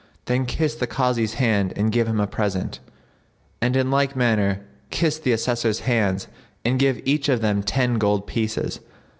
Then 0.25 0.47
kiss 0.47 0.73
the 0.73 0.87
Kazi's 0.87 1.35
hand 1.35 1.73
and 1.75 1.91
give 1.91 2.07
him 2.07 2.19
a 2.19 2.25
present, 2.25 2.79
and 3.61 3.75
in 3.75 3.91
like 3.91 4.15
manner 4.15 4.61
kiss 4.89 5.19
the 5.19 5.31
Assessors' 5.31 5.81
hands 5.81 6.27
and 6.65 6.79
give 6.79 7.03
each 7.05 7.29
of 7.29 7.41
them 7.41 7.61
ten 7.61 7.99
gold 7.99 8.25
pieces. 8.25 8.79